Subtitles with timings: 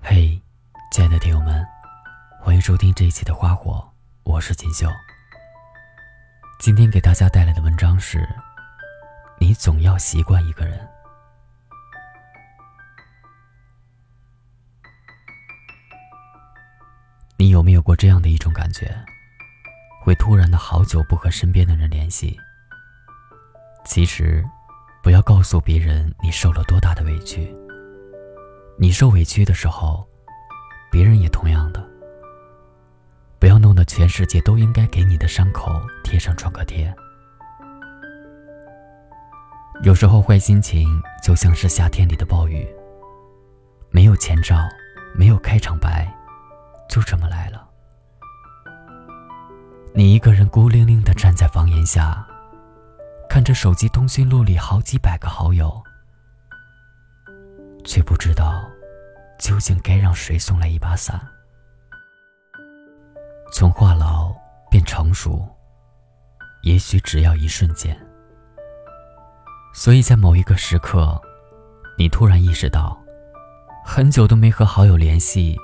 [0.00, 0.40] 嘿，
[0.90, 1.66] 亲爱的听友们，
[2.40, 3.72] 欢迎收听这一期的《花火》，
[4.22, 4.88] 我是锦绣。
[6.58, 8.26] 今天给大家带来的文章是：
[9.38, 10.88] 你总要习惯一个人。
[17.36, 18.94] 你有没有过这样的一种感觉？
[20.02, 22.38] 会突然的好久不和身边的人联系。
[23.84, 24.44] 其实，
[25.02, 27.54] 不要告诉别人你受了多大的委屈。
[28.80, 30.06] 你受委屈的时候，
[30.88, 31.84] 别人也同样的。
[33.40, 36.94] 不要弄得全世界都应该给你的伤口贴上创可贴。
[39.82, 40.88] 有时候坏心情
[41.24, 42.64] 就像是夏天里的暴雨，
[43.90, 44.56] 没有前兆，
[45.12, 46.08] 没有开场白，
[46.88, 47.68] 就这么来了。
[49.92, 52.24] 你一个人孤零零的站在房檐下，
[53.28, 55.82] 看着手机通讯录里好几百个好友，
[57.88, 58.62] 却不知道
[59.38, 61.18] 究竟该让谁送来一把伞。
[63.50, 64.30] 从话痨
[64.70, 65.48] 变成熟，
[66.64, 67.98] 也许只要一瞬间。
[69.72, 71.18] 所以在某一个时刻，
[71.96, 72.94] 你突然意识到，
[73.86, 75.56] 很久都没和好友联系，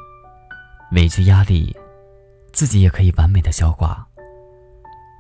[0.92, 1.77] 委屈压力，
[2.55, 4.06] 自己也可以完美的消化。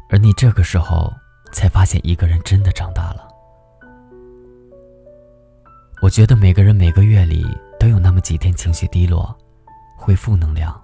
[0.08, 1.12] 而你这个时候
[1.52, 3.28] 才发现，一个人真的长大了。
[6.04, 7.46] 我觉得每个人每个月里
[7.80, 9.34] 都有那么几天情绪低落，
[9.96, 10.78] 会负能量。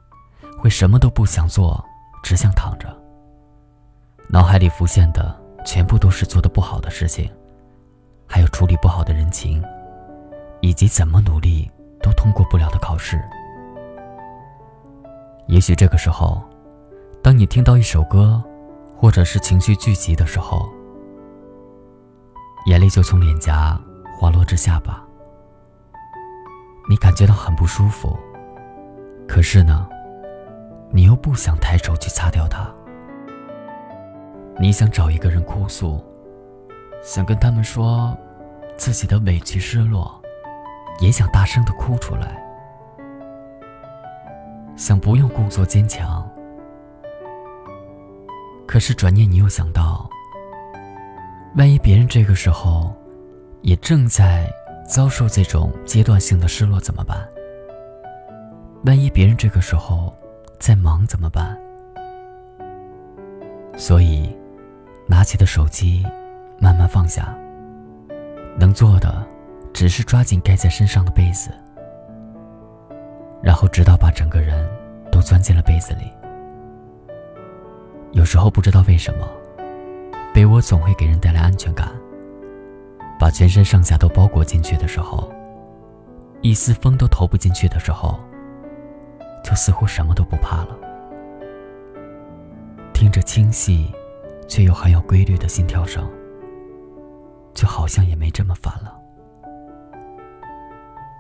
[0.57, 1.85] 会什么都不想做，
[2.23, 2.89] 只想躺着。
[4.31, 7.31] 脑海里浮现的全部都是做的不好的事情，
[8.27, 9.63] 还有处理不好的人情，
[10.63, 11.71] 以及怎么努力
[12.03, 13.23] 都通过不了的考试。
[15.49, 16.43] 也许这个时候，
[17.23, 18.43] 当你听到一首歌，
[18.97, 20.67] 或者是情绪聚集的时候，
[22.65, 23.79] 眼泪就从脸颊
[24.19, 25.03] 滑落至下巴，
[26.89, 28.19] 你感觉到很不舒服。
[29.29, 29.89] 可是呢？
[30.93, 32.69] 你又不想抬手去擦掉它，
[34.59, 36.05] 你想找一个人哭诉，
[37.01, 38.13] 想跟他们说
[38.77, 40.21] 自己的委屈失落，
[40.99, 42.37] 也想大声的哭出来，
[44.75, 46.29] 想不用故作坚强。
[48.67, 50.11] 可是转念你又想到，
[51.55, 52.93] 万一别人这个时候
[53.63, 54.53] 也正在
[54.91, 57.17] 遭受这种阶段性的失落怎么办？
[58.85, 60.13] 万一别人这个时候……
[60.59, 61.57] 在忙怎么办？
[63.79, 64.37] 所以，
[65.07, 66.05] 拿起的手机，
[66.59, 67.35] 慢慢放下。
[68.59, 69.27] 能做的，
[69.73, 71.51] 只是抓紧盖在身上的被子，
[73.43, 74.69] 然后直到把整个人
[75.11, 76.13] 都钻进了被子里。
[78.13, 79.27] 有时候不知道为什么，
[80.35, 81.89] 被窝总会给人带来安全感。
[83.21, 85.31] 把全身上下都包裹进去的时候，
[86.41, 88.19] 一丝风都透不进去的时候。
[89.43, 90.79] 就似乎什么都不怕了，
[92.93, 93.91] 听着清晰
[94.47, 96.09] 却又很有规律的心跳声，
[97.55, 98.95] 就好像也没这么烦了。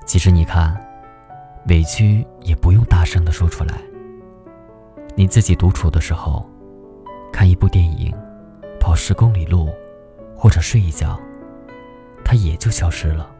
[0.06, 0.78] 其实你看，
[1.68, 3.80] 委屈也不用大声的说出来。
[5.16, 6.46] 你自己独处的时候，
[7.32, 8.14] 看一部电影，
[8.78, 9.70] 跑十公里路，
[10.36, 11.18] 或者睡一觉，
[12.24, 13.30] 它也就消失了。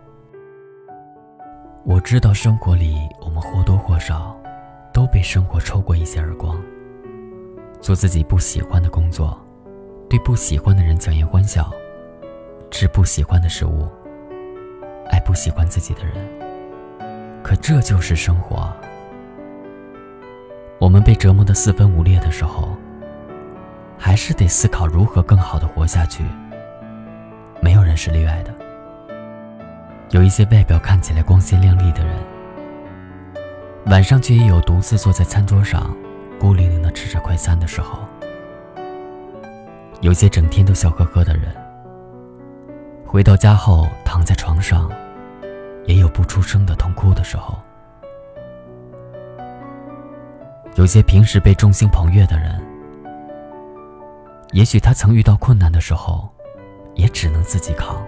[1.85, 4.37] 我知道生活里我们或多或少。
[4.93, 6.61] 都被生活抽过一些耳光。
[7.81, 9.41] 做自己不喜欢的工作，
[10.09, 11.71] 对不喜欢的人强颜欢笑，
[12.73, 13.89] 吃不喜欢的食物，
[15.09, 16.15] 爱不喜欢自己的人。
[17.43, 18.71] 可这就是生活。
[20.81, 22.77] 我们被折磨的四分五裂的时候，
[23.97, 26.25] 还是得思考如何更好的活下去。
[27.63, 28.53] 没有人是例外的。
[30.11, 32.17] 有一些外表看起来光鲜亮丽的人。
[33.87, 35.97] 晚上却也有独自坐在餐桌上，
[36.39, 38.01] 孤零零的吃着快餐的时候；
[40.01, 41.55] 有些整天都笑呵呵的人，
[43.07, 44.91] 回到家后躺在床上，
[45.87, 47.55] 也有不出声的痛哭的时候；
[50.75, 52.61] 有些平时被众星捧月的人，
[54.53, 56.29] 也许他曾遇到困难的时候，
[56.95, 58.05] 也只能自己扛。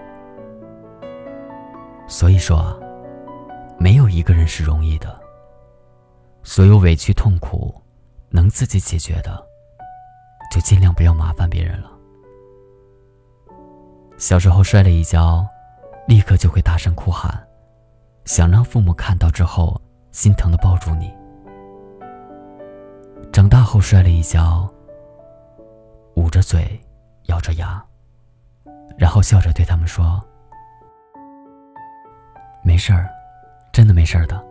[2.13, 2.77] 所以说啊，
[3.79, 5.19] 没有一个人是容易的。
[6.43, 7.75] 所有委屈痛苦，
[8.29, 9.43] 能自己解决的，
[10.53, 11.91] 就尽量不要麻烦别人了。
[14.19, 15.43] 小时候摔了一跤，
[16.07, 17.49] 立刻就会大声哭喊，
[18.27, 19.81] 想让父母看到之后
[20.11, 21.11] 心疼的抱住你。
[23.33, 24.71] 长大后摔了一跤，
[26.17, 26.79] 捂着嘴，
[27.29, 27.83] 咬着牙，
[28.99, 30.23] 然后笑着对他们说
[32.65, 33.09] ：“没事儿，
[33.73, 34.43] 真的没事儿的，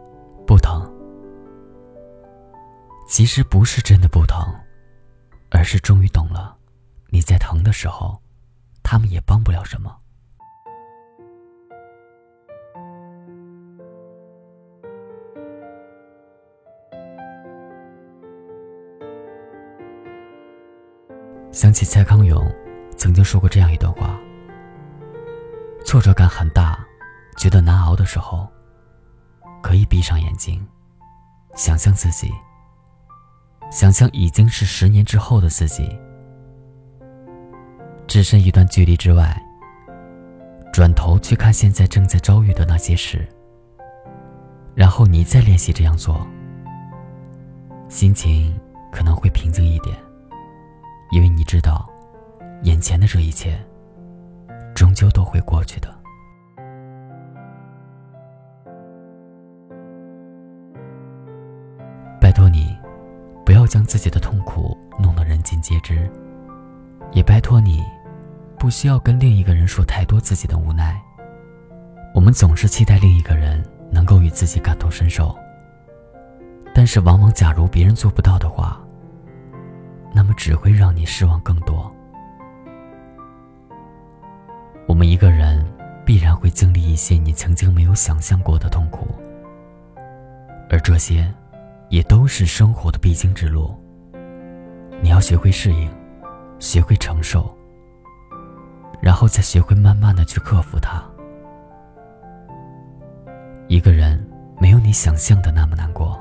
[0.46, 0.90] 不疼。”
[3.08, 4.38] 其实不是真的不疼，
[5.50, 6.56] 而是终于懂了，
[7.10, 8.22] 你在疼的时候，
[8.84, 9.98] 他们也帮不了什么。
[21.52, 22.50] 想起蔡康永
[22.96, 24.18] 曾经说过这样一段话：
[25.86, 26.81] 挫折感很大，
[27.42, 28.48] 觉得难熬的时候，
[29.64, 30.64] 可以闭上眼睛，
[31.56, 32.32] 想象自己，
[33.72, 35.90] 想象已经是十年之后的自己，
[38.06, 39.36] 置身一段距离之外，
[40.72, 43.28] 转头去看现在正在遭遇的那些事，
[44.76, 46.24] 然后你再练习这样做，
[47.90, 48.56] 心情
[48.92, 49.98] 可能会平静一点。
[51.10, 51.90] 因为你知道，
[52.62, 53.60] 眼前的这一切，
[54.76, 56.01] 终究都会过去的。
[63.72, 66.06] 将自己的痛苦弄得人尽皆知，
[67.14, 67.82] 也拜托你，
[68.60, 71.02] 不需要跟另一个人说太多自己的无奈。
[72.14, 75.34] 我们总是期待另一个人能够与自己感同身受，
[76.76, 78.78] 但是往往，假如别人做不到的话，
[80.14, 81.90] 那么只会让你失望更多。
[84.86, 85.66] 我们一个人
[86.06, 89.08] 必然会经历一些你曾经没有想象过的痛苦，
[90.70, 91.34] 而这些，
[91.92, 93.76] 也都是生活的必经之路。
[95.04, 95.88] 你要学会适应，
[96.58, 97.56] 学会承受，
[99.02, 101.04] 然后再学会慢慢的去克服它。
[103.68, 104.26] 一个人
[104.60, 106.20] 没有你想象的那么难过，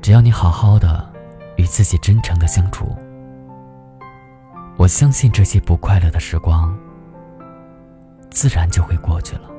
[0.00, 1.12] 只要你好好的。
[1.58, 2.96] 与自己真诚的相处，
[4.78, 6.74] 我相信这些不快乐的时光，
[8.30, 9.51] 自然就会过去了。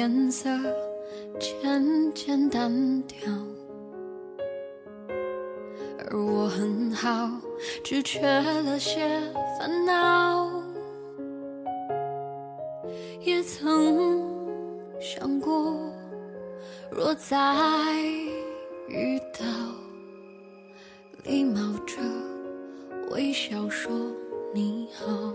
[0.00, 0.48] 颜色
[1.38, 3.18] 渐渐淡掉，
[6.08, 7.30] 而我很好，
[7.84, 9.20] 只缺了些
[9.58, 10.50] 烦恼。
[13.20, 14.24] 也曾
[14.98, 15.76] 想过，
[16.90, 17.94] 若再
[18.88, 19.44] 遇到，
[21.24, 21.96] 礼貌着
[23.10, 23.92] 微笑说
[24.54, 25.34] 你好。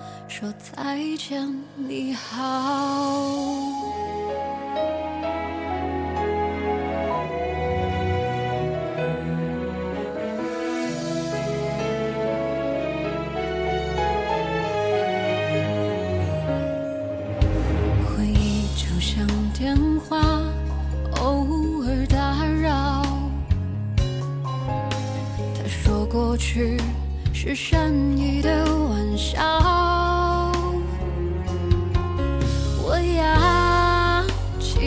[0.31, 1.45] 说再见
[1.75, 3.51] 你好。
[18.05, 20.17] 回忆就像电话
[21.17, 23.03] 偶尔打扰。
[25.57, 26.79] 他说过去
[27.33, 29.90] 是善意的玩笑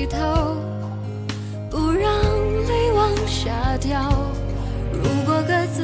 [0.04, 0.58] 回头，
[1.70, 2.12] 不让
[2.66, 4.12] 泪往下掉。
[4.92, 5.82] 如果各自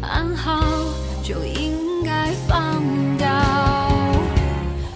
[0.00, 0.64] 安好，
[1.22, 2.82] 就应该放
[3.18, 3.28] 掉。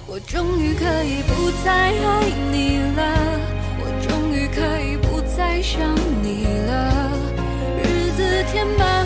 [0.07, 3.03] 我终于可以不再爱你了，
[3.79, 7.11] 我终于可以不再想你了。
[7.83, 9.04] 日子填满。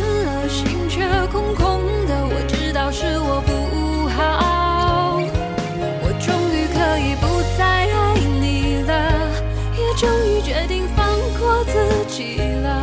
[10.58, 11.06] 决定放
[11.38, 12.82] 过自己了，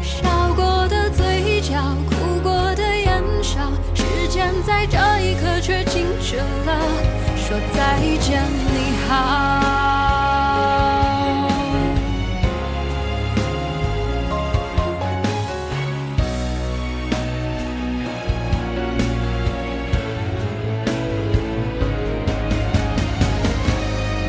[0.00, 1.76] 笑过的嘴角，
[2.08, 3.60] 哭过的眼梢，
[3.94, 6.80] 时间在这一刻却静止了，
[7.36, 8.42] 说再见
[8.72, 9.60] 你好。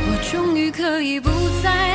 [0.08, 1.30] 我终于可以不
[1.64, 1.95] 再。